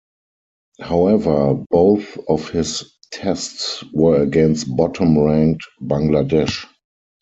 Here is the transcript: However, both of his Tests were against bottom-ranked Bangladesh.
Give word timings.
However, 0.79 1.53
both 1.69 2.17
of 2.27 2.49
his 2.49 2.97
Tests 3.11 3.83
were 3.93 4.23
against 4.23 4.75
bottom-ranked 4.75 5.61
Bangladesh. 5.79 6.65